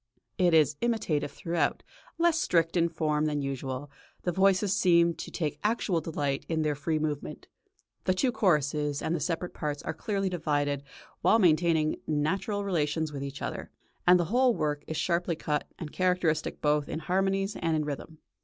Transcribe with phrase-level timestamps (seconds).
[0.39, 1.83] It is imitative throughout,
[2.17, 3.91] less strict in form than usual;
[4.23, 7.47] the voices seem to take actual delight in their free movement;
[8.05, 10.81] the two choruses and the separate parts are clearly divided
[11.21, 13.69] while maintaining natural relations with each other,
[14.07, 18.17] and the whole work is sharply cut and characteristic both in harmonies and in rhythm.